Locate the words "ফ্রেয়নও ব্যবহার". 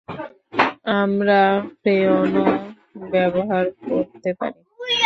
1.81-3.65